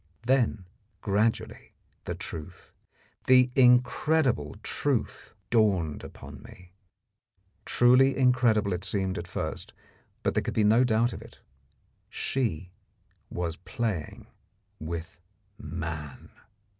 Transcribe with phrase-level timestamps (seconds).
[0.23, 0.65] Then
[1.01, 1.73] gradually
[2.05, 2.71] the truth,
[3.27, 6.73] the incredible truth, dawned upon me.
[7.65, 9.73] Truly incredible it seemed at first,
[10.23, 11.39] but there could be no doubt of it.
[12.11, 12.69] _She
[13.29, 14.25] was playing
[14.79, 15.19] with
[15.59, 16.31] man.